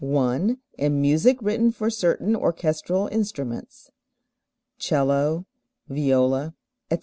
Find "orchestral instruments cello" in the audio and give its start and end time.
2.35-5.45